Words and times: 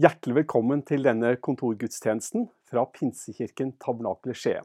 Hjertelig 0.00 0.32
velkommen 0.38 0.80
til 0.88 1.02
denne 1.04 1.34
kontorgudstjenesten 1.44 2.46
fra 2.70 2.86
Pinsekirken 2.94 3.74
Tabernakle 3.82 4.32
Skien. 4.38 4.64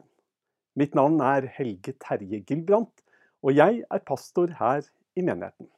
Mitt 0.80 0.94
navn 0.96 1.18
er 1.20 1.44
Helge 1.58 1.92
Terje 2.00 2.38
Gilbrandt, 2.46 3.02
og 3.44 3.52
jeg 3.52 3.82
er 3.84 4.04
pastor 4.08 4.54
her 4.56 4.86
i 5.12 5.24
menigheten. 5.26 5.68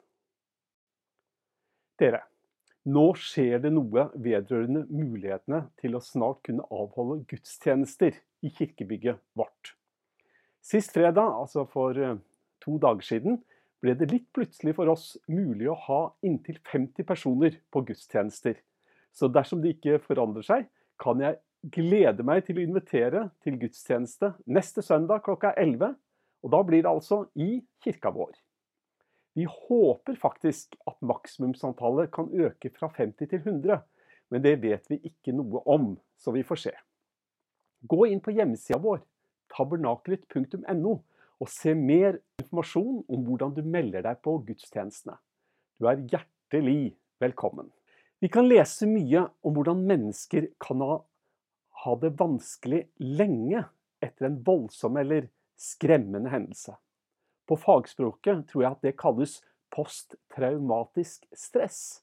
Dere, 1.98 2.20
nå 2.86 3.08
skjer 3.18 3.64
det 3.64 3.72
noe 3.74 4.04
vedrørende 4.14 4.84
mulighetene 4.92 5.64
til 5.82 5.98
å 5.98 6.04
snart 6.06 6.44
kunne 6.46 6.68
avholde 6.70 7.24
gudstjenester 7.32 8.14
i 8.46 8.54
kirkebygget 8.60 9.18
vårt. 9.34 9.74
Sist 10.62 10.94
fredag, 10.94 11.34
altså 11.34 11.66
for 11.72 11.98
eh, 11.98 12.20
to 12.62 12.78
dager 12.78 13.10
siden, 13.10 13.42
ble 13.82 13.98
det 13.98 14.12
litt 14.12 14.30
plutselig 14.36 14.78
for 14.78 14.94
oss 14.94 15.16
mulig 15.26 15.66
å 15.66 15.80
ha 15.88 16.00
inntil 16.22 16.62
50 16.70 17.10
personer 17.10 17.58
på 17.74 17.82
gudstjenester 17.90 18.62
så 19.14 19.28
dersom 19.32 19.62
det 19.62 19.76
ikke 19.76 20.00
forandrer 20.04 20.46
seg, 20.46 20.66
kan 21.00 21.20
jeg 21.22 21.38
glede 21.74 22.24
meg 22.26 22.44
til 22.46 22.58
å 22.58 22.64
invitere 22.64 23.28
til 23.44 23.58
gudstjeneste 23.60 24.32
neste 24.46 24.84
søndag 24.84 25.24
klokka 25.26 25.54
11. 25.58 25.96
Og 26.46 26.52
da 26.54 26.60
blir 26.62 26.84
det 26.84 26.90
altså 26.90 27.24
i 27.34 27.58
kirka 27.82 28.12
vår. 28.14 28.36
Vi 29.38 29.46
håper 29.46 30.18
faktisk 30.18 30.74
at 30.86 30.98
maksimumsantallet 31.02 32.10
kan 32.14 32.30
øke 32.30 32.70
fra 32.74 32.90
50 32.94 33.30
til 33.30 33.38
100, 33.38 33.80
men 34.30 34.42
det 34.42 34.56
vet 34.62 34.86
vi 34.90 34.98
ikke 35.06 35.34
noe 35.34 35.62
om, 35.66 35.92
så 36.18 36.34
vi 36.34 36.42
får 36.46 36.62
se. 36.62 36.74
Gå 37.86 38.08
inn 38.10 38.22
på 38.22 38.34
hjemmesida 38.34 38.80
vår, 38.82 39.02
tabernaklet.no, 39.54 40.96
og 41.38 41.50
se 41.54 41.74
mer 41.78 42.18
informasjon 42.42 43.04
om 43.06 43.26
hvordan 43.26 43.54
du 43.54 43.62
melder 43.62 44.02
deg 44.08 44.18
på 44.26 44.40
gudstjenestene. 44.46 45.14
Du 45.78 45.86
er 45.86 46.02
hjertelig 46.10 46.96
velkommen. 47.22 47.70
Vi 48.18 48.28
kan 48.28 48.48
lese 48.48 48.86
mye 48.90 49.28
om 49.46 49.54
hvordan 49.54 49.84
mennesker 49.86 50.48
kan 50.58 50.82
ha, 50.82 50.96
det 52.02 52.16
vanskelig 52.18 52.88
lenge 52.98 53.62
etter 54.02 54.26
en 54.26 54.40
voldsom 54.42 54.98
eller 54.98 55.28
skremmende 55.58 56.32
hendelse. 56.32 56.74
På 57.46 57.56
fagspråket 57.56 58.48
tror 58.50 58.64
jeg 58.64 58.74
at 58.74 58.82
det 58.84 58.96
kalles 58.98 59.38
posttraumatisk 59.74 61.28
stress. 61.30 62.02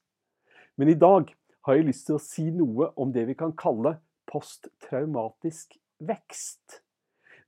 Men 0.79 0.89
i 0.89 0.97
dag 0.97 1.35
har 1.67 1.75
jeg 1.77 1.89
lyst 1.89 2.07
til 2.07 2.17
å 2.17 2.23
si 2.23 2.47
noe 2.53 2.89
om 2.95 3.11
det 3.11 3.27
vi 3.27 3.35
kan 3.37 3.51
kalle 3.57 3.97
posttraumatisk 4.31 5.75
vekst. 5.99 6.79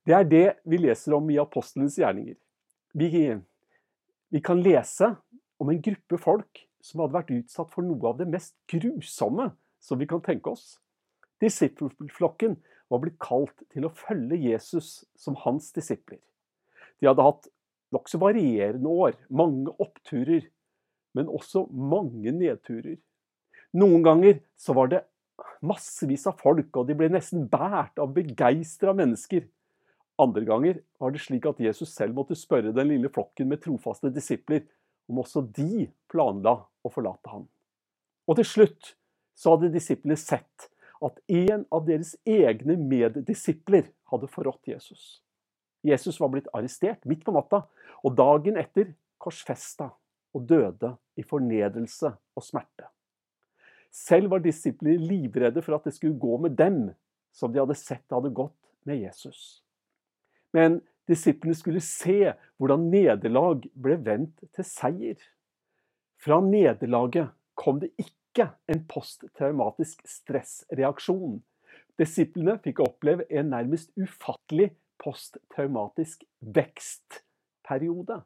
Det 0.04 0.16
er 0.16 0.28
det 0.28 0.46
vi 0.68 0.84
leser 0.84 1.16
om 1.16 1.32
i 1.32 1.40
apostlenes 1.40 1.98
gjerninger. 2.00 2.36
Vi, 2.98 3.10
vi 4.30 4.44
kan 4.44 4.60
lese 4.60 5.14
om 5.58 5.72
en 5.72 5.82
gruppe 5.82 6.20
folk 6.20 6.67
som 6.88 7.04
hadde 7.04 7.18
vært 7.18 7.34
utsatt 7.36 7.74
for 7.74 7.86
noe 7.86 8.12
av 8.12 8.20
det 8.22 8.30
mest 8.32 8.56
grusomme 8.72 9.52
som 9.84 10.00
vi 10.00 10.08
kan 10.10 10.24
tenke 10.24 10.54
oss. 10.54 10.78
Disippelflokken 11.44 12.56
var 12.88 13.04
blitt 13.04 13.20
kalt 13.22 13.66
til 13.74 13.86
å 13.86 13.94
følge 13.94 14.40
Jesus 14.40 15.04
som 15.20 15.38
hans 15.44 15.70
disipler. 15.76 16.22
De 16.98 17.10
hadde 17.10 17.26
hatt 17.26 17.50
nokså 17.94 18.20
varierende 18.22 18.90
år, 18.90 19.18
mange 19.30 19.74
oppturer, 19.84 20.48
men 21.16 21.30
også 21.30 21.68
mange 21.72 22.32
nedturer. 22.34 22.98
Noen 23.78 24.04
ganger 24.06 24.40
så 24.60 24.74
var 24.78 24.90
det 24.92 25.04
massevis 25.66 26.26
av 26.30 26.40
folk, 26.42 26.70
og 26.78 26.88
de 26.88 26.96
ble 26.98 27.10
nesten 27.12 27.46
båret 27.52 28.00
av 28.02 28.14
begeistra 28.16 28.94
mennesker. 28.98 29.46
Andre 30.18 30.46
ganger 30.48 30.82
var 31.02 31.14
det 31.14 31.22
slik 31.22 31.46
at 31.50 31.60
Jesus 31.62 31.94
selv 31.94 32.18
måtte 32.18 32.38
spørre 32.38 32.74
den 32.74 32.90
lille 32.90 33.12
flokken 33.14 33.50
med 33.52 33.62
trofaste 33.62 34.10
disipler 34.14 34.64
om 35.08 35.22
også 35.22 35.44
de 35.56 35.86
planla 36.12 36.56
å 36.84 36.92
forlate 36.92 37.32
ham. 37.32 37.46
Og 38.28 38.40
til 38.40 38.48
slutt 38.48 38.94
så 39.38 39.54
hadde 39.54 39.74
disiplene 39.74 40.18
sett 40.20 40.70
at 41.04 41.20
en 41.30 41.64
av 41.74 41.86
deres 41.88 42.16
egne 42.26 42.78
meddisipler 42.80 43.92
hadde 44.12 44.30
forrådt 44.34 44.72
Jesus. 44.74 45.22
Jesus 45.86 46.18
var 46.20 46.32
blitt 46.34 46.50
arrestert 46.58 47.06
midt 47.06 47.24
på 47.26 47.34
natta, 47.36 47.64
og 48.04 48.16
dagen 48.18 48.58
etter 48.60 48.96
korsfesta 49.22 49.92
og 50.36 50.48
døde 50.50 50.96
i 51.18 51.26
fornedrelse 51.26 52.12
og 52.12 52.46
smerte. 52.46 52.90
Selv 53.94 54.34
var 54.34 54.44
disiplene 54.44 55.00
livredde 55.00 55.62
for 55.66 55.78
at 55.78 55.88
det 55.88 55.96
skulle 55.96 56.20
gå 56.20 56.38
med 56.42 56.58
dem 56.58 56.82
som 57.34 57.54
de 57.54 57.62
hadde 57.62 57.78
sett 57.78 58.04
det 58.06 58.18
hadde 58.18 58.36
gått 58.36 58.58
med 58.90 59.00
Jesus. 59.06 59.62
Men 60.54 60.82
Disiplene 61.08 61.56
skulle 61.56 61.82
se 61.84 62.34
hvordan 62.60 62.90
nederlag 62.92 63.64
ble 63.80 63.96
vendt 64.04 64.44
til 64.56 64.68
seier. 64.68 65.16
Fra 66.18 66.40
nederlaget 66.42 67.30
kom 67.58 67.82
det 67.82 67.92
ikke 68.02 68.50
en 68.70 68.84
posttraumatisk 68.90 70.04
stressreaksjon. 70.10 71.40
Disiplene 71.98 72.58
fikk 72.62 72.82
oppleve 72.86 73.26
en 73.34 73.52
nærmest 73.54 73.94
ufattelig 73.98 74.72
posttraumatisk 75.02 76.24
vekstperiode. 76.42 78.22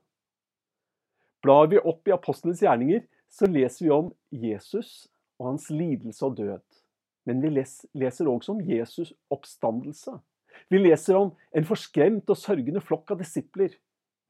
Blar 1.42 1.72
vi 1.72 1.80
opp 1.80 2.08
i 2.08 2.14
apostlenes 2.16 2.62
gjerninger, 2.64 3.04
så 3.32 3.48
leser 3.48 3.86
vi 3.86 3.94
om 3.96 4.12
Jesus 4.32 5.08
og 5.40 5.54
hans 5.54 5.70
lidelse 5.74 6.26
og 6.28 6.36
død. 6.38 6.82
Men 7.26 7.42
vi 7.44 7.52
leser 7.54 8.30
også 8.30 8.56
om 8.56 8.62
Jesus 8.66 9.14
oppstandelse. 9.32 10.18
Vi 10.70 10.82
leser 10.82 11.18
om 11.18 11.32
en 11.56 11.68
forskremt 11.68 12.30
og 12.30 12.38
sørgende 12.38 12.82
flokk 12.84 13.14
av 13.14 13.22
disipler. 13.22 13.74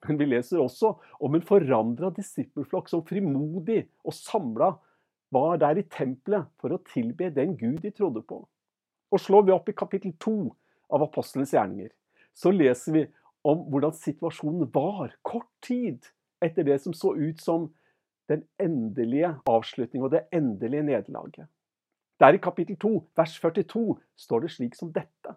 Men 0.08 0.18
vi 0.18 0.28
leser 0.32 0.62
også 0.62 0.96
om 1.22 1.36
en 1.38 1.46
forandra 1.46 2.10
disippelflokk 2.16 2.90
som 2.90 3.04
frimodig 3.06 3.84
og 4.06 4.16
samla 4.18 4.72
var 5.32 5.60
der 5.62 5.80
i 5.80 5.88
tempelet 5.88 6.50
for 6.60 6.74
å 6.74 6.82
tilbe 6.92 7.30
den 7.34 7.56
Gud 7.60 7.80
de 7.86 7.94
trodde 7.96 8.24
på. 8.28 8.42
Og 9.12 9.22
slår 9.22 9.46
vi 9.48 9.56
opp 9.56 9.70
i 9.70 9.78
kapittel 9.78 10.16
to 10.20 10.52
av 10.92 11.06
apostelens 11.06 11.54
gjerninger, 11.56 11.92
så 12.36 12.52
leser 12.52 12.96
vi 12.96 13.06
om 13.48 13.64
hvordan 13.72 13.96
situasjonen 13.96 14.70
var 14.74 15.14
kort 15.26 15.50
tid 15.64 16.10
etter 16.44 16.66
det 16.68 16.80
som 16.84 16.96
så 16.98 17.14
ut 17.16 17.40
som 17.42 17.70
den 18.32 18.44
endelige 18.62 19.34
avslutning 19.50 20.04
og 20.06 20.14
det 20.14 20.26
endelige 20.34 20.86
nederlaget. 20.88 21.48
Der 22.22 22.38
i 22.38 22.42
kapittel 22.42 22.78
2, 22.80 22.92
vers 23.18 23.34
42, 23.42 23.98
står 24.16 24.44
det 24.44 24.52
slik 24.54 24.76
som 24.78 24.92
dette. 24.94 25.36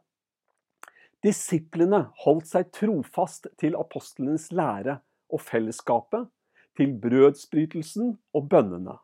Disiplene 1.25 2.03
holdt 2.21 2.51
seg 2.51 2.67
trofast 2.77 3.47
til 3.57 3.79
apostlenes 3.81 4.51
lære 4.53 4.99
og 5.33 5.41
fellesskapet, 5.41 6.27
til 6.77 6.91
brødsbrytelsen 7.01 8.11
og 8.37 8.49
bønnene. 8.51 8.99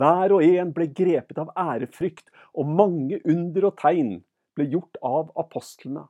Hver 0.00 0.34
og 0.34 0.42
en 0.42 0.72
ble 0.74 0.88
grepet 0.90 1.38
av 1.38 1.52
ærefrykt, 1.54 2.32
og 2.58 2.66
mange 2.66 3.20
under 3.28 3.68
og 3.68 3.76
tegn 3.78 4.16
ble 4.56 4.66
gjort 4.74 4.98
av 5.06 5.30
apostlene. 5.38 6.08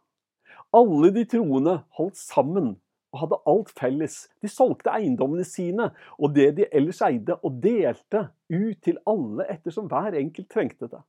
Alle 0.72 1.12
de 1.12 1.26
troende 1.28 1.82
holdt 1.98 2.16
sammen 2.16 2.72
og 3.12 3.20
hadde 3.26 3.42
alt 3.52 3.76
felles. 3.76 4.18
De 4.40 4.48
solgte 4.48 4.94
eiendommene 4.94 5.44
sine 5.44 5.90
og 6.16 6.32
det 6.32 6.48
de 6.56 6.70
ellers 6.72 7.02
eide, 7.04 7.36
og 7.44 7.60
delte 7.60 8.30
ut 8.48 8.80
til 8.80 9.02
alle 9.04 9.50
ettersom 9.52 9.92
hver 9.92 10.16
enkelt 10.16 10.48
trengte 10.48 10.88
det. 10.88 11.04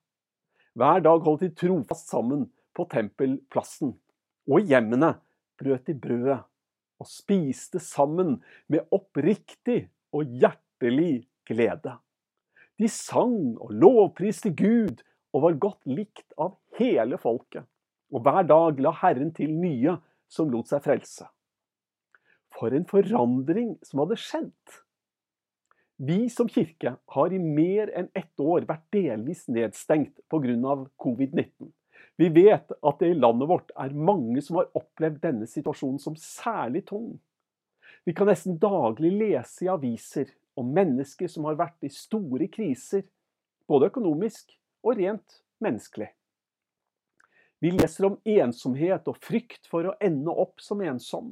Hver 0.75 0.99
dag 1.05 1.23
holdt 1.23 1.45
de 1.47 1.53
trofast 1.55 2.11
sammen 2.11 2.49
på 2.75 2.89
tempelplassen 2.91 3.93
og 4.49 4.59
i 4.59 4.73
hjemmene 4.73 5.13
brøt 5.59 5.87
de 5.87 5.95
brødet 5.95 6.39
og 7.01 7.09
spiste 7.09 7.81
sammen 7.83 8.37
med 8.71 8.87
oppriktig 8.95 9.87
og 10.15 10.29
hjertelig 10.39 11.25
glede. 11.47 11.97
De 12.79 12.89
sang 12.89 13.57
og 13.61 13.73
lovpriste 13.75 14.53
Gud 14.55 15.03
og 15.33 15.45
var 15.47 15.59
godt 15.61 15.85
likt 15.89 16.35
av 16.37 16.55
hele 16.79 17.19
folket. 17.21 17.65
Og 18.13 18.21
hver 18.25 18.45
dag 18.45 18.81
la 18.85 18.93
Herren 19.01 19.33
til 19.33 19.53
nye 19.57 19.97
som 20.29 20.51
lot 20.53 20.69
seg 20.69 20.83
frelse. 20.85 21.25
For 22.53 22.73
en 22.75 22.85
forandring 22.89 23.75
som 23.85 24.03
hadde 24.03 24.19
skjedd! 24.21 24.79
Vi 26.03 26.25
som 26.33 26.49
kirke 26.49 26.95
har 27.15 27.33
i 27.33 27.39
mer 27.39 27.91
enn 27.95 28.09
ett 28.17 28.41
år 28.41 28.65
vært 28.69 28.85
delvis 28.93 29.45
nedstengt 29.47 30.19
pga. 30.29 30.73
covid-19. 30.97 31.69
Vi 32.15 32.29
vet 32.29 32.71
at 32.71 32.99
det 32.99 33.09
i 33.09 33.17
landet 33.17 33.49
vårt 33.49 33.71
er 33.79 33.93
mange 33.97 34.41
som 34.45 34.59
har 34.59 34.69
opplevd 34.77 35.21
denne 35.23 35.47
situasjonen 35.49 36.01
som 36.01 36.17
særlig 36.19 36.83
tung. 36.89 37.15
Vi 38.05 38.13
kan 38.13 38.29
nesten 38.29 38.59
daglig 38.61 39.13
lese 39.15 39.65
i 39.65 39.71
aviser 39.71 40.29
om 40.59 40.69
mennesker 40.75 41.31
som 41.31 41.47
har 41.49 41.57
vært 41.57 41.87
i 41.87 41.89
store 41.93 42.49
kriser, 42.53 43.05
både 43.65 43.89
økonomisk 43.89 44.53
og 44.83 44.99
rent 44.99 45.39
menneskelig. 45.63 46.11
Vi 47.63 47.71
leser 47.71 48.09
om 48.09 48.19
ensomhet 48.27 49.07
og 49.07 49.17
frykt 49.23 49.69
for 49.71 49.87
å 49.87 49.95
ende 50.03 50.33
opp 50.35 50.61
som 50.61 50.83
ensom. 50.83 51.31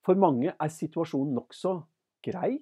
For 0.00 0.16
mange 0.16 0.54
er 0.56 0.72
situasjonen 0.72 1.36
nokså 1.36 1.74
grei, 2.24 2.56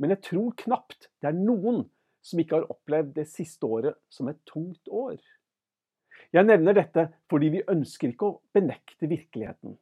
men 0.00 0.14
jeg 0.14 0.24
tror 0.30 0.54
knapt 0.64 1.10
det 1.20 1.30
er 1.30 1.36
noen 1.36 1.84
som 2.24 2.40
ikke 2.40 2.62
har 2.62 2.72
opplevd 2.72 3.12
det 3.20 3.26
siste 3.28 3.68
året 3.68 3.98
som 4.08 4.30
et 4.32 4.40
tungt 4.48 4.88
år. 4.88 5.18
Jeg 6.36 6.44
nevner 6.44 6.76
dette 6.76 7.06
fordi 7.32 7.48
vi 7.54 7.66
ønsker 7.72 8.12
ikke 8.12 8.28
å 8.28 8.38
benekte 8.52 9.08
virkeligheten. 9.08 9.78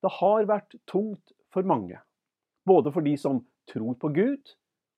Det 0.00 0.12
har 0.18 0.46
vært 0.48 0.76
tungt 0.88 1.34
for 1.52 1.66
mange, 1.68 1.98
både 2.64 2.92
for 2.92 3.04
de 3.04 3.14
som 3.20 3.42
tror 3.68 3.96
på 4.00 4.10
Gud, 4.16 4.54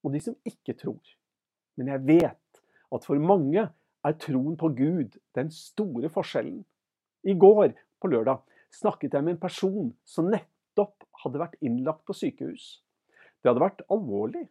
og 0.06 0.14
de 0.14 0.22
som 0.22 0.36
ikke 0.46 0.76
tror. 0.78 1.02
Men 1.78 1.90
jeg 1.90 2.04
vet 2.06 2.62
at 2.94 3.06
for 3.06 3.18
mange 3.18 3.66
er 4.06 4.18
troen 4.22 4.54
på 4.58 4.70
Gud 4.78 5.18
den 5.34 5.50
store 5.50 6.10
forskjellen. 6.12 6.62
I 7.26 7.34
går, 7.34 7.74
på 7.98 8.10
lørdag, 8.12 8.42
snakket 8.70 9.16
jeg 9.16 9.26
med 9.26 9.34
en 9.34 9.42
person 9.42 9.90
som 10.06 10.30
nettopp 10.30 11.06
hadde 11.24 11.40
vært 11.42 11.58
innlagt 11.64 12.04
på 12.06 12.14
sykehus. 12.14 12.76
Det 13.42 13.50
hadde 13.50 13.64
vært 13.64 13.82
alvorlig, 13.90 14.44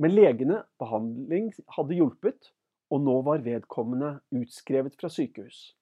men 0.00 0.14
legene 0.14 0.62
behandling 0.80 1.50
hadde 1.76 1.98
hjulpet, 1.98 2.52
og 2.90 3.02
nå 3.04 3.16
var 3.26 3.44
vedkommende 3.44 4.18
utskrevet 4.34 4.96
fra 5.00 5.10
sykehus. 5.12 5.74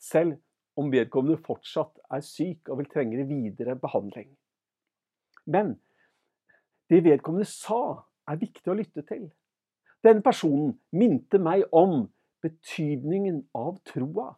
Selv 0.00 0.38
om 0.80 0.90
vedkommende 0.92 1.40
fortsatt 1.44 2.00
er 2.10 2.24
syk 2.24 2.70
og 2.70 2.80
vil 2.80 2.90
trenge 2.90 3.26
videre 3.28 3.76
behandling. 3.78 4.30
Men 5.46 5.76
det 6.90 7.04
vedkommende 7.04 7.48
sa, 7.48 8.06
er 8.30 8.38
viktig 8.38 8.70
å 8.70 8.76
lytte 8.78 9.02
til. 9.06 9.28
Denne 10.04 10.22
personen 10.24 10.74
minte 10.96 11.38
meg 11.42 11.66
om 11.76 12.06
betydningen 12.44 13.42
av 13.56 13.76
troa. 13.86 14.32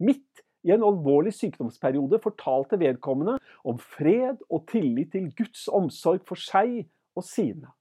Midt 0.00 0.44
i 0.64 0.72
en 0.74 0.84
alvorlig 0.84 1.32
sykdomsperiode 1.34 2.20
fortalte 2.22 2.78
vedkommende 2.80 3.38
om 3.64 3.78
fred 3.80 4.42
og 4.48 4.66
tillit 4.70 5.12
til 5.14 5.30
Guds 5.36 5.66
omsorg 5.72 6.24
for 6.28 6.40
seg 6.40 6.82
og 7.16 7.24
sine. 7.26 7.72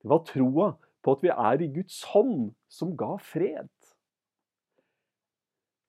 Det 0.00 0.08
var 0.10 0.24
troa 0.28 0.70
på 1.04 1.16
at 1.16 1.22
vi 1.24 1.32
er 1.32 1.62
i 1.62 1.70
Guds 1.74 2.02
hånd 2.12 2.50
som 2.70 2.96
ga 2.98 3.14
fred. 3.24 3.70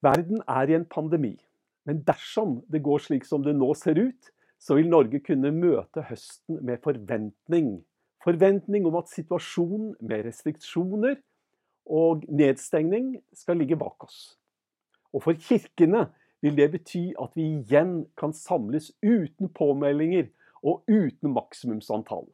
Verden 0.01 0.41
er 0.49 0.69
i 0.69 0.77
en 0.77 0.87
pandemi, 0.89 1.35
men 1.85 2.01
dersom 2.07 2.61
det 2.71 2.83
går 2.85 3.03
slik 3.05 3.27
som 3.27 3.43
det 3.45 3.53
nå 3.57 3.73
ser 3.77 3.99
ut, 4.01 4.31
så 4.61 4.77
vil 4.77 4.89
Norge 4.89 5.21
kunne 5.25 5.51
møte 5.53 6.03
høsten 6.05 6.61
med 6.65 6.81
forventning. 6.85 7.79
Forventning 8.21 8.85
om 8.85 8.97
at 8.99 9.09
situasjonen 9.09 9.95
med 10.01 10.25
restriksjoner 10.27 11.17
og 11.89 12.25
nedstengning 12.29 13.15
skal 13.33 13.57
ligge 13.57 13.77
bak 13.77 14.05
oss. 14.05 14.35
Og 15.13 15.25
for 15.25 15.37
kirkene 15.37 16.05
vil 16.41 16.57
det 16.57 16.69
bety 16.75 17.07
at 17.21 17.33
vi 17.37 17.47
igjen 17.59 18.05
kan 18.17 18.33
samles 18.37 18.91
uten 19.01 19.49
påmeldinger 19.53 20.29
og 20.61 20.85
uten 20.89 21.33
maksimumsantall. 21.33 22.27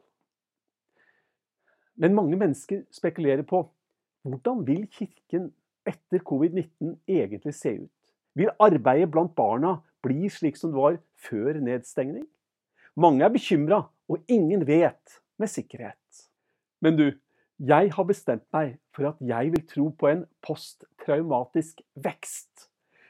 Men 1.98 2.14
mange 2.14 2.38
mennesker 2.38 2.84
spekulerer 2.94 3.42
på 3.46 3.64
hvordan 4.26 4.64
vil 4.66 4.86
kirken 4.92 5.50
etter 5.88 6.22
covid-19 6.22 6.96
egentlig 7.08 7.54
se 7.54 7.74
ut? 7.82 7.94
Vil 8.38 8.52
arbeidet 8.62 9.10
blant 9.10 9.34
barna 9.34 9.78
bli 10.04 10.28
slik 10.30 10.58
som 10.58 10.70
det 10.70 10.78
var 10.78 10.98
før 11.18 11.58
nedstengning? 11.64 12.26
Mange 12.98 13.24
er 13.24 13.32
bekymra, 13.34 13.82
og 14.08 14.22
ingen 14.28 14.66
vet 14.66 15.18
med 15.38 15.50
sikkerhet. 15.50 16.22
Men 16.80 16.96
du, 16.98 17.06
jeg 17.58 17.90
har 17.94 18.06
bestemt 18.06 18.46
meg 18.54 18.76
for 18.94 19.10
at 19.10 19.22
jeg 19.22 19.52
vil 19.54 19.66
tro 19.66 19.88
på 19.90 20.10
en 20.10 20.24
posttraumatisk 20.46 21.82
vekst. 21.98 22.67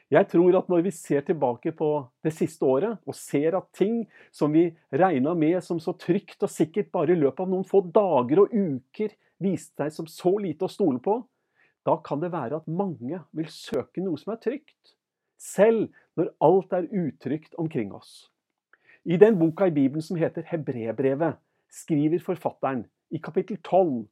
Jeg 0.08 0.24
tror 0.30 0.56
at 0.56 0.68
når 0.72 0.86
vi 0.86 0.90
ser 0.94 1.24
tilbake 1.26 1.74
på 1.76 1.88
det 2.24 2.32
siste 2.32 2.64
året 2.64 2.96
og 3.04 3.16
ser 3.16 3.58
at 3.58 3.66
ting 3.76 4.06
som 4.32 4.54
vi 4.54 4.70
regna 4.88 5.34
med 5.36 5.60
som 5.64 5.80
så 5.80 5.92
trygt 6.00 6.40
og 6.40 6.52
sikkert 6.52 6.88
bare 6.94 7.12
i 7.12 7.18
løpet 7.18 7.44
av 7.44 7.50
noen 7.52 7.66
få 7.68 7.82
dager 7.92 8.40
og 8.46 8.54
uker 8.54 9.12
viste 9.44 9.76
seg 9.84 9.92
som 9.92 10.08
så 10.08 10.32
lite 10.40 10.64
å 10.64 10.72
stole 10.72 11.02
på, 11.04 11.18
da 11.84 11.98
kan 12.04 12.22
det 12.22 12.32
være 12.32 12.62
at 12.62 12.70
mange 12.72 13.20
vil 13.36 13.50
søke 13.52 14.00
noe 14.04 14.16
som 14.20 14.32
er 14.32 14.40
trygt, 14.42 14.94
selv 15.36 15.92
når 16.18 16.32
alt 16.44 16.72
er 16.74 16.88
utrygt 16.88 17.54
omkring 17.60 17.92
oss. 17.94 18.30
I 19.04 19.20
den 19.20 19.38
boka 19.38 19.68
i 19.68 19.76
Bibelen 19.76 20.04
som 20.04 20.18
heter 20.20 20.44
Hebrebrevet, 20.48 21.36
skriver 21.68 22.24
forfatteren 22.24 22.86
i 23.12 23.20
kapittel 23.20 23.60
12 23.60 24.08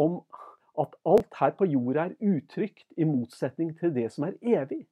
om 0.00 0.18
at 0.80 0.96
alt 1.06 1.36
her 1.38 1.52
på 1.56 1.68
jorda 1.68 2.08
er 2.08 2.16
utrygt 2.32 2.88
i 2.96 3.04
motsetning 3.04 3.74
til 3.78 3.92
det 3.94 4.08
som 4.12 4.24
er 4.26 4.40
evig. 4.40 4.86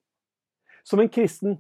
Som 0.83 1.01
en 1.01 1.09
kristen 1.09 1.59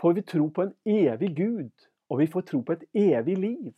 får 0.00 0.12
vi 0.14 0.22
tro 0.22 0.50
på 0.50 0.62
en 0.62 0.74
evig 0.84 1.32
Gud, 1.36 1.72
og 2.08 2.20
vi 2.20 2.28
får 2.30 2.46
tro 2.48 2.60
på 2.62 2.76
et 2.76 2.84
evig 2.96 3.36
liv. 3.38 3.72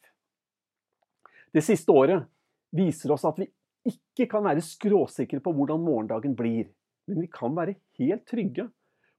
Det 1.54 1.62
siste 1.66 1.92
året 1.92 2.26
viser 2.74 3.12
oss 3.14 3.24
at 3.26 3.38
vi 3.40 3.48
ikke 3.88 4.28
kan 4.30 4.44
være 4.44 4.62
skråsikre 4.62 5.40
på 5.42 5.52
hvordan 5.56 5.82
morgendagen 5.82 6.36
blir, 6.38 6.68
men 7.08 7.24
vi 7.24 7.30
kan 7.32 7.56
være 7.56 7.78
helt 7.98 8.26
trygge 8.28 8.68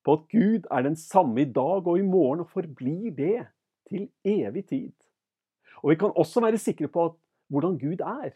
på 0.06 0.16
at 0.18 0.28
Gud 0.32 0.68
er 0.72 0.86
den 0.86 0.96
samme 0.98 1.44
i 1.44 1.50
dag 1.50 1.88
og 1.88 1.98
i 2.00 2.06
morgen 2.06 2.44
og 2.46 2.54
forblir 2.54 3.12
det 3.18 3.48
til 3.90 4.08
evig 4.26 4.66
tid. 4.70 4.94
Og 5.82 5.94
vi 5.94 6.00
kan 6.00 6.16
også 6.16 6.44
være 6.44 6.62
sikre 6.62 6.88
på 6.88 7.06
at, 7.10 7.18
hvordan 7.52 7.78
Gud 7.80 8.02
er. 8.06 8.32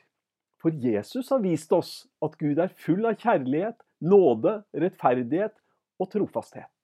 For 0.62 0.74
Jesus 0.74 1.30
har 1.30 1.44
vist 1.44 1.72
oss 1.72 2.08
at 2.26 2.38
Gud 2.40 2.60
er 2.60 2.74
full 2.74 3.06
av 3.06 3.16
kjærlighet, 3.22 3.78
nåde, 4.02 4.58
rettferdighet 4.76 5.54
og 6.02 6.10
trofasthet. 6.12 6.75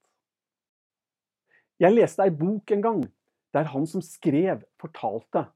Jeg 1.82 1.96
leste 1.96 2.22
ei 2.22 2.34
bok 2.34 2.72
en 2.76 2.84
gang 2.84 3.02
der 3.56 3.72
han 3.74 3.88
som 3.90 4.04
skrev, 4.06 4.62
fortalte 4.80 5.48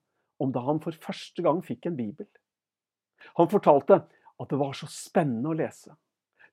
om 0.42 0.52
da 0.52 0.64
han 0.66 0.82
for 0.84 0.98
første 1.00 1.44
gang 1.46 1.62
fikk 1.64 1.86
en 1.88 2.00
bibel. 2.00 2.28
Han 3.38 3.52
fortalte 3.52 4.02
at 4.42 4.50
det 4.52 4.60
var 4.60 4.74
så 4.76 4.90
spennende 4.92 5.54
å 5.54 5.58
lese. 5.58 5.94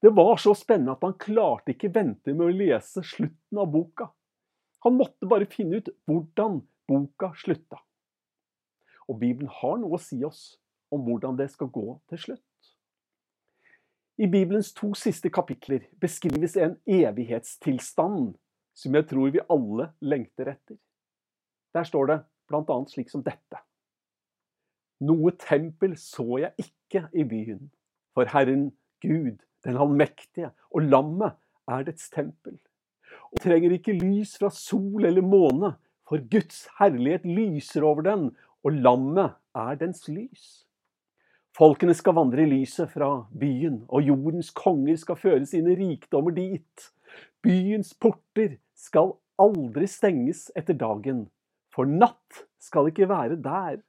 Det 0.03 0.13
var 0.15 0.37
så 0.43 0.53
spennende 0.59 0.97
at 0.97 1.05
han 1.07 1.17
klarte 1.19 1.75
ikke 1.75 1.93
vente 1.95 2.35
med 2.35 2.47
å 2.47 2.55
lese 2.55 3.05
slutten 3.07 3.63
av 3.63 3.71
boka. 3.73 4.11
Han 4.85 4.99
måtte 4.99 5.29
bare 5.31 5.49
finne 5.51 5.81
ut 5.81 5.91
hvordan 6.11 6.61
boka 6.91 7.33
slutta. 7.39 7.81
Og 9.09 9.19
Bibelen 9.19 9.51
har 9.63 9.79
noe 9.81 9.97
å 9.97 10.03
si 10.03 10.21
oss 10.27 10.59
om 10.93 11.05
hvordan 11.07 11.39
det 11.39 11.49
skal 11.55 11.71
gå 11.73 11.87
til 12.11 12.23
slutt. 12.27 12.49
I 14.21 14.29
Bibelens 14.31 14.73
to 14.77 14.93
siste 14.99 15.31
kapitler 15.33 15.87
beskrives 16.03 16.59
en 16.61 16.77
evighetstilstand 16.87 18.35
som 18.75 18.95
jeg 18.97 19.09
tror 19.11 19.33
vi 19.35 19.45
alle 19.53 19.91
lengter 20.01 20.53
etter. 20.55 20.79
Der 21.73 21.85
står 21.89 22.11
det 22.11 22.19
bl.a. 22.49 22.79
slik 22.89 23.11
som 23.13 23.25
dette. 23.25 23.61
Noe 25.03 25.33
tempel 25.41 25.97
så 25.99 26.27
jeg 26.39 26.53
ikke 26.63 27.07
i 27.17 27.25
byen, 27.27 27.71
for 28.15 28.29
Herren 28.31 28.71
Gud, 29.03 29.41
den 29.65 29.79
allmektige, 29.81 30.53
og 30.71 30.87
lammet 30.87 31.39
er 31.71 31.87
dets 31.89 32.11
tempel. 32.13 32.59
Og 33.33 33.41
trenger 33.43 33.75
ikke 33.75 33.97
lys 33.97 34.37
fra 34.39 34.51
sol 34.55 35.09
eller 35.09 35.25
måne, 35.25 35.75
for 36.09 36.23
Guds 36.31 36.67
herlighet 36.79 37.25
lyser 37.27 37.87
over 37.89 38.07
den, 38.07 38.29
og 38.63 38.79
lammet 38.85 39.39
er 39.59 39.79
dens 39.81 40.05
lys. 40.09 40.63
Folkene 41.57 41.95
skal 41.97 42.17
vandre 42.17 42.45
i 42.45 42.49
lyset 42.49 42.89
fra 42.93 43.27
byen, 43.39 43.83
og 43.89 44.07
jordens 44.07 44.53
konger 44.57 44.97
skal 44.97 45.19
føre 45.21 45.45
sine 45.49 45.75
rikdommer 45.77 46.33
dit. 46.37 46.87
Byens 47.43 47.91
porter 47.99 48.57
skal 48.79 49.17
aldri 49.43 49.89
stenges 49.91 50.45
etter 50.55 50.77
dagen, 50.79 51.25
for 51.75 51.89
natt 51.91 52.45
skal 52.63 52.91
ikke 52.93 53.09
være 53.11 53.41
der. 53.43 53.81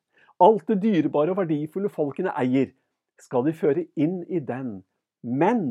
Alt 0.41 0.65
det 0.71 0.79
dyrebare 0.81 1.35
og 1.35 1.37
verdifulle 1.43 1.91
folkene 1.93 2.33
eier, 2.39 2.71
skal 3.21 3.45
de 3.45 3.53
føre 3.53 3.85
inn 3.93 4.23
i 4.25 4.41
den. 4.41 4.79
Men 5.21 5.61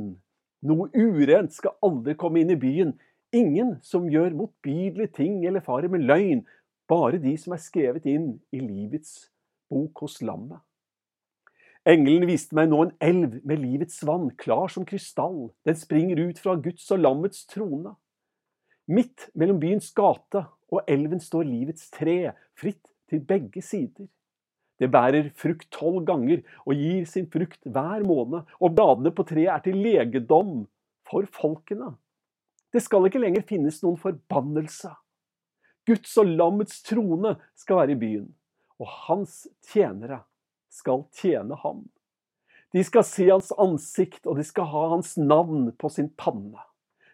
noe 0.62 0.87
urent 0.95 1.57
skal 1.57 1.75
aldri 1.83 2.15
komme 2.15 2.45
inn 2.45 2.55
i 2.55 2.61
byen. 2.61 2.95
Ingen 3.35 3.81
som 3.83 4.07
gjør 4.12 4.37
motbydelige 4.39 5.17
ting 5.19 5.43
eller 5.49 5.65
farer 5.65 5.91
med 5.91 6.07
løgn, 6.07 6.45
bare 6.87 7.19
de 7.19 7.35
som 7.41 7.57
er 7.57 7.65
skrevet 7.65 8.07
inn 8.07 8.37
i 8.55 8.62
livets 8.62 9.33
bok 9.73 10.05
hos 10.05 10.21
lammet. 10.23 10.61
Engelen 11.83 12.29
viste 12.31 12.55
meg 12.55 12.69
nå 12.71 12.79
en 12.85 12.93
elv 13.03 13.41
med 13.43 13.59
livets 13.59 14.05
vann, 14.07 14.29
klar 14.39 14.71
som 14.71 14.85
krystall. 14.87 15.51
Den 15.67 15.79
springer 15.79 16.21
ut 16.29 16.39
fra 16.39 16.55
Guds 16.55 16.87
og 16.95 17.03
lammets 17.03 17.43
trone. 17.51 17.97
Midt 18.87 19.27
mellom 19.35 19.59
byens 19.62 19.91
gate 19.97 20.45
og 20.71 20.87
elven 20.91 21.23
står 21.23 21.49
livets 21.49 21.91
tre, 21.91 22.37
fritt 22.55 22.87
til 23.11 23.25
begge 23.27 23.65
sider. 23.67 24.07
Det 24.79 24.91
bærer 24.95 25.33
frukt 25.39 25.69
tolv 25.75 26.07
ganger 26.07 26.47
og 26.62 26.79
gir 26.79 27.03
sin 27.07 27.27
frukt 27.31 27.61
hver 27.67 28.07
måned, 28.07 28.47
og 28.62 28.75
bladene 28.79 29.11
på 29.15 29.27
treet 29.27 29.51
er 29.51 29.67
til 29.67 29.83
legedom 29.83 30.65
for 31.11 31.27
folkene. 31.35 31.97
Det 32.73 32.83
skal 32.83 33.11
ikke 33.11 33.21
lenger 33.23 33.47
finnes 33.47 33.83
noen 33.83 33.99
forbannelse. 33.99 34.95
Guds 35.87 36.15
og 36.23 36.31
lammets 36.31 36.79
trone 36.87 37.37
skal 37.59 37.83
være 37.83 37.97
i 37.97 38.03
byen, 38.07 38.29
og 38.79 39.01
hans 39.09 39.43
tjenere 39.67 40.23
skal 40.73 41.05
tjene 41.17 41.57
ham. 41.62 41.85
De 42.73 42.81
skal 42.85 43.05
se 43.05 43.29
hans 43.29 43.52
ansikt, 43.61 44.25
og 44.26 44.38
de 44.41 44.45
skal 44.49 44.69
ha 44.73 44.87
hans 44.95 45.14
navn 45.21 45.69
på 45.76 45.91
sin 45.93 46.09
panne. 46.17 46.61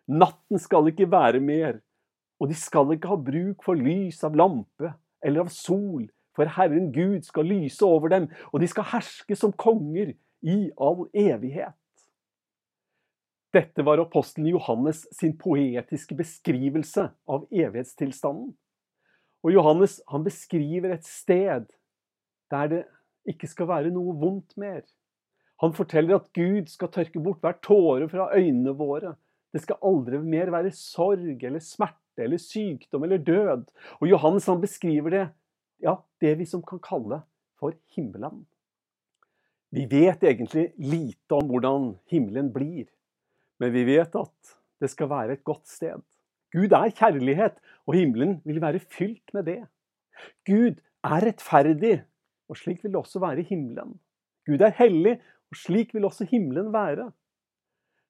Natten 0.08 0.60
skal 0.62 0.88
ikke 0.90 1.10
være 1.10 1.42
mer, 1.44 1.80
og 2.38 2.52
de 2.52 2.56
skal 2.56 2.94
ikke 2.94 3.10
ha 3.10 3.18
bruk 3.18 3.66
for 3.66 3.78
lys 3.78 4.22
av 4.24 4.38
lampe 4.38 4.92
eller 5.24 5.44
av 5.44 5.50
sol, 5.52 6.06
for 6.38 6.46
Herren 6.54 6.92
Gud 6.94 7.26
skal 7.26 7.50
lyse 7.50 7.82
over 7.82 8.14
dem, 8.14 8.28
og 8.52 8.62
de 8.62 8.68
skal 8.70 8.86
herske 8.92 9.34
som 9.36 9.52
konger 9.58 10.14
i 10.46 10.58
all 10.78 11.08
evighet. 11.10 11.74
Dette 13.54 13.82
var 13.82 13.98
apostelen 13.98 14.50
Johannes 14.52 15.02
sin 15.16 15.32
poetiske 15.40 16.14
beskrivelse 16.14 17.08
av 17.26 17.48
evighetstilstanden. 17.50 18.52
Og 19.42 19.54
Johannes 19.54 19.98
han 20.12 20.26
beskriver 20.26 20.94
et 20.94 21.06
sted 21.08 21.66
der 22.52 22.70
det 22.70 22.82
ikke 23.28 23.50
skal 23.50 23.68
være 23.70 23.92
noe 23.94 24.16
vondt 24.18 24.56
mer. 24.60 24.82
Han 25.62 25.74
forteller 25.74 26.18
at 26.18 26.28
Gud 26.36 26.68
skal 26.70 26.90
tørke 26.94 27.20
bort 27.22 27.42
hver 27.42 27.58
tåre 27.64 28.08
fra 28.10 28.28
øynene 28.36 28.74
våre. 28.78 29.16
Det 29.52 29.62
skal 29.64 29.80
aldri 29.84 30.20
mer 30.22 30.52
være 30.54 30.74
sorg 30.76 31.42
eller 31.42 31.62
smerte 31.64 32.26
eller 32.26 32.40
sykdom 32.42 33.06
eller 33.06 33.22
død. 33.22 33.64
Og 33.98 34.10
Johannes 34.10 34.46
han 34.50 34.62
beskriver 34.62 35.14
det, 35.14 35.24
ja, 35.82 35.96
det 36.20 36.36
vi 36.38 36.46
som 36.46 36.62
kan 36.66 36.82
kalle 36.84 37.22
for 37.58 37.74
himmelen. 37.96 38.44
Vi 39.74 39.84
vet 39.90 40.22
egentlig 40.24 40.70
lite 40.80 41.36
om 41.36 41.50
hvordan 41.50 41.90
himmelen 42.08 42.52
blir, 42.54 42.86
men 43.60 43.72
vi 43.74 43.84
vet 43.84 44.14
at 44.16 44.54
det 44.80 44.88
skal 44.92 45.10
være 45.10 45.36
et 45.36 45.44
godt 45.44 45.66
sted. 45.68 46.00
Gud 46.54 46.72
er 46.72 46.94
kjærlighet, 46.96 47.58
og 47.84 47.96
himmelen 47.98 48.38
vil 48.48 48.60
være 48.62 48.80
fylt 48.80 49.34
med 49.36 49.44
det. 49.50 49.60
Gud 50.48 50.78
er 51.04 51.26
rettferdig, 51.26 51.98
og 52.48 52.56
slik 52.56 52.82
vil 52.84 52.94
det 52.94 53.00
også 53.00 53.20
være 53.22 53.42
i 53.42 53.48
himmelen. 53.50 53.98
Gud 54.48 54.64
er 54.64 54.74
hellig, 54.78 55.18
og 55.50 55.56
slik 55.56 55.94
vil 55.94 56.08
også 56.08 56.26
himmelen 56.28 56.72
være. 56.72 57.10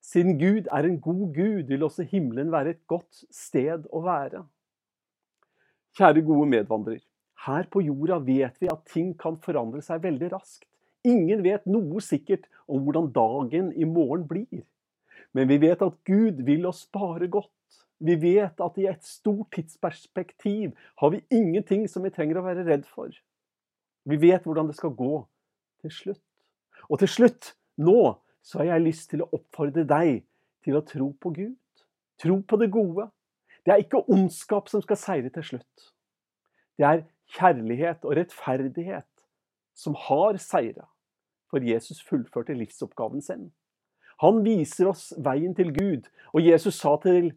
Siden 0.03 0.39
Gud 0.39 0.71
er 0.73 0.87
en 0.87 1.01
god 1.01 1.35
Gud, 1.35 1.67
vil 1.69 1.83
også 1.83 2.03
himmelen 2.03 2.53
være 2.53 2.71
et 2.71 2.87
godt 2.87 3.25
sted 3.35 3.87
å 3.93 4.03
være. 4.07 4.45
Kjære 5.99 6.23
gode 6.23 6.47
medvandrer. 6.49 7.03
Her 7.47 7.67
på 7.71 7.83
jorda 7.83 8.19
vet 8.23 8.57
vi 8.61 8.71
at 8.71 8.87
ting 8.93 9.13
kan 9.19 9.39
forandre 9.43 9.83
seg 9.83 10.03
veldig 10.03 10.33
raskt. 10.33 10.67
Ingen 11.07 11.43
vet 11.45 11.67
noe 11.71 12.03
sikkert 12.03 12.49
om 12.67 12.83
hvordan 12.85 13.13
dagen 13.15 13.71
i 13.75 13.87
morgen 13.87 14.27
blir. 14.29 14.65
Men 15.35 15.49
vi 15.51 15.59
vet 15.63 15.83
at 15.85 15.99
Gud 16.09 16.43
vil 16.47 16.67
oss 16.67 16.85
bare 16.95 17.29
godt. 17.31 17.53
Vi 17.99 18.15
vet 18.23 18.61
at 18.63 18.79
i 18.79 18.87
et 18.91 19.03
stort 19.07 19.51
tidsperspektiv 19.55 20.75
har 21.03 21.15
vi 21.15 21.25
ingenting 21.35 21.87
som 21.91 22.07
vi 22.07 22.15
trenger 22.15 22.39
å 22.39 22.47
være 22.47 22.67
redd 22.67 22.87
for. 22.87 23.11
Vi 24.05 24.17
vet 24.21 24.45
hvordan 24.47 24.69
det 24.71 24.77
skal 24.77 24.95
gå 24.97 25.27
til 25.83 25.93
slutt. 25.93 26.25
Og 26.89 26.99
til 26.99 27.09
slutt, 27.09 27.53
nå, 27.77 28.15
så 28.43 28.63
har 28.63 28.73
jeg 28.73 28.87
lyst 28.87 29.11
til 29.11 29.23
å 29.25 29.31
oppfordre 29.33 29.85
deg 29.89 30.23
til 30.65 30.79
å 30.79 30.85
tro 30.87 31.11
på 31.21 31.33
Gud. 31.37 31.57
Tro 32.19 32.41
på 32.43 32.59
det 32.61 32.71
gode. 32.75 33.09
Det 33.65 33.75
er 33.75 33.83
ikke 33.83 34.05
ondskap 34.09 34.71
som 34.71 34.83
skal 34.83 34.99
seire 34.99 35.31
til 35.35 35.45
slutt. 35.45 35.89
Det 36.79 36.87
er 36.87 37.05
kjærlighet 37.37 38.07
og 38.07 38.17
rettferdighet 38.17 39.09
som 39.77 39.95
har 40.09 40.39
seira, 40.43 40.89
for 41.51 41.63
Jesus 41.63 42.01
fullførte 42.03 42.57
livsoppgaven 42.57 43.23
sin. 43.23 43.51
Han 44.23 44.41
viser 44.43 44.89
oss 44.91 45.13
veien 45.23 45.55
til 45.55 45.71
Gud, 45.75 46.09
og 46.35 46.43
Jesus 46.43 46.81
sa 46.81 46.97
til 47.03 47.33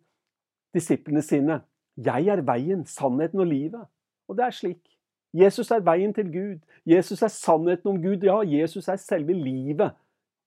disiplene 0.73 1.21
sine, 1.21 1.61
'Jeg 1.97 2.27
er 2.27 2.41
veien, 2.41 2.85
sannheten 2.85 3.39
og 3.39 3.47
livet'. 3.47 3.85
Og 4.27 4.37
det 4.37 4.45
er 4.45 4.51
slik. 4.51 4.90
Jesus 5.33 5.71
er 5.71 5.79
veien 5.79 6.13
til 6.13 6.31
Gud. 6.31 6.59
Jesus 6.85 7.21
er 7.21 7.31
sannheten 7.31 7.89
om 7.89 8.01
Gud. 8.03 8.23
Ja, 8.23 8.41
Jesus 8.43 8.87
er 8.87 8.99
selve 8.99 9.33
livet 9.33 9.95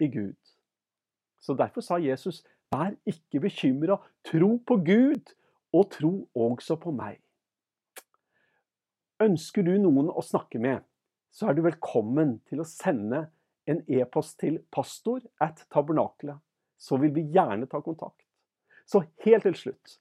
i 0.00 0.08
Gud. 0.12 0.36
Så 1.40 1.54
derfor 1.54 1.80
sa 1.80 1.96
Jesus, 1.96 2.44
'Vær 2.72 2.94
ikke 3.06 3.40
bekymra. 3.40 3.96
Tro 4.24 4.62
på 4.66 4.76
Gud, 4.76 5.34
og 5.72 5.90
tro 5.90 6.28
også 6.34 6.76
på 6.76 6.90
meg'. 6.90 7.20
Ønsker 9.20 9.62
du 9.62 9.70
noen 9.78 10.10
å 10.10 10.22
snakke 10.22 10.58
med, 10.58 10.80
så 11.30 11.48
er 11.48 11.52
du 11.54 11.62
velkommen 11.62 12.40
til 12.48 12.60
å 12.60 12.64
sende 12.64 13.26
en 13.66 13.84
e-post 13.88 14.38
til 14.40 14.58
pastor 14.72 15.20
at 15.40 15.66
tabernakelet. 15.72 16.38
Så 16.78 16.96
vil 16.96 17.14
vi 17.14 17.30
gjerne 17.32 17.66
ta 17.66 17.80
kontakt. 17.80 18.26
Så 18.86 19.04
helt 19.24 19.42
til 19.42 19.54
slutt, 19.54 20.00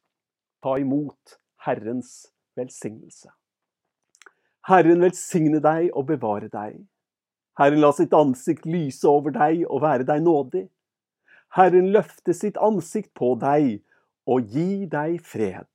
ta 0.63 0.75
imot 0.81 1.37
Herrens 1.65 2.33
velsignelse. 2.55 3.29
Herren 4.67 5.01
velsigne 5.03 5.59
deg 5.63 5.89
og 5.91 6.07
bevare 6.07 6.49
deg. 6.51 6.77
Herren 7.59 7.81
la 7.83 7.91
sitt 7.93 8.13
ansikt 8.15 8.65
lyse 8.65 9.07
over 9.07 9.33
deg 9.35 9.65
og 9.67 9.83
være 9.83 10.07
deg 10.07 10.23
nådig. 10.23 10.67
Herren 11.53 11.91
løfte 11.93 12.33
sitt 12.33 12.57
ansikt 12.57 13.11
på 13.13 13.33
deg 13.41 13.83
og 14.25 14.47
gi 14.55 14.85
deg 14.89 15.19
fred. 15.21 15.69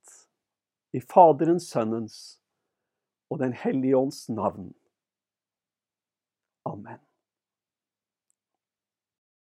I 0.91 0.99
Faderens, 0.99 1.69
Sønnens 1.69 2.39
og 3.29 3.39
Den 3.39 3.53
hellige 3.53 3.97
ånds 3.97 4.25
navn. 4.29 4.73
Amen. 6.65 7.08